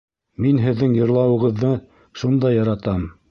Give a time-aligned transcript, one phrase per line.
[0.45, 1.71] Мин һеҙҙең йырлауығыҙҙы
[2.23, 3.09] шундай яратам!